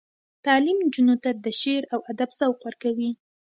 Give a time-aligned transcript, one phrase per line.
[0.45, 3.11] تعلیم نجونو ته د شعر او ادب ذوق ورکوي.